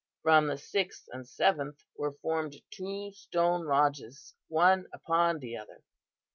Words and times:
From 0.23 0.47
the 0.47 0.57
sixth 0.57 1.07
and 1.11 1.27
seventh 1.27 1.83
were 1.95 2.13
formed 2.23 2.55
two 2.71 3.11
stone 3.13 3.67
lodges, 3.67 4.33
one 4.47 4.87
upon 4.91 5.37
the 5.37 5.55
other. 5.57 5.83